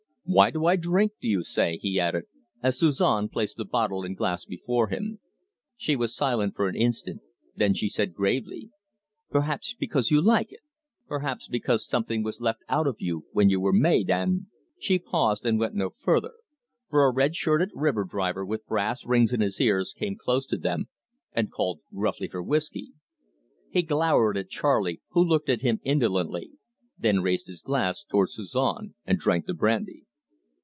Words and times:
"Why 0.23 0.49
do 0.49 0.65
I 0.65 0.77
drink, 0.77 1.11
do 1.19 1.27
you 1.27 1.43
say?" 1.43 1.77
he 1.81 1.99
added, 1.99 2.23
as 2.63 2.79
Suzon 2.79 3.27
placed 3.27 3.57
the 3.57 3.65
bottle 3.65 4.05
and 4.05 4.15
glass 4.15 4.45
before 4.45 4.87
him. 4.87 5.19
She 5.75 5.97
was 5.97 6.15
silent 6.15 6.55
for 6.55 6.69
an 6.69 6.75
instant, 6.77 7.19
then 7.57 7.73
she 7.73 7.89
said 7.89 8.13
gravely: 8.13 8.69
"Perhaps 9.29 9.73
because 9.73 10.09
you 10.09 10.21
like 10.21 10.53
it; 10.53 10.61
perhaps 11.05 11.49
because 11.49 11.85
something 11.85 12.23
was 12.23 12.39
left 12.39 12.63
out 12.69 12.87
of 12.87 12.95
you 12.99 13.25
when 13.33 13.49
you 13.49 13.59
were 13.59 13.73
made, 13.73 14.09
and" 14.09 14.45
She 14.79 14.99
paused 14.99 15.45
and 15.45 15.59
went 15.59 15.75
no 15.75 15.89
further, 15.89 16.31
for 16.89 17.03
a 17.03 17.13
red 17.13 17.35
shirted 17.35 17.71
river 17.73 18.05
driver 18.05 18.45
with 18.45 18.65
brass 18.65 19.05
rings 19.05 19.33
in 19.33 19.41
his 19.41 19.59
ears 19.59 19.91
came 19.93 20.15
close 20.15 20.45
to 20.45 20.57
them, 20.57 20.87
and 21.33 21.51
called 21.51 21.81
gruffly 21.93 22.29
for 22.29 22.41
whiskey. 22.41 22.93
He 23.69 23.81
glowered 23.81 24.37
at 24.37 24.49
Charley, 24.49 25.01
who 25.09 25.21
looked 25.25 25.49
at 25.49 25.59
him 25.59 25.81
indolently, 25.83 26.51
then 26.97 27.19
raised 27.19 27.47
his 27.47 27.61
glass 27.61 28.05
towards 28.05 28.35
Suzon 28.35 28.93
and 29.05 29.19
drank 29.19 29.45
the 29.45 29.53
brandy. 29.53 30.05